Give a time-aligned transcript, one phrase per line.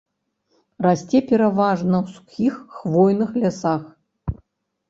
[0.85, 3.81] Расце пераважна ў сухіх хвойных лясах.